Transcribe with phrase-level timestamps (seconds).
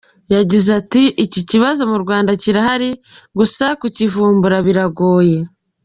[0.35, 2.89] Yagize ati “Iki kibazo mu Rwanda kirahari,
[3.37, 5.37] gusa kukivumbura biragoye.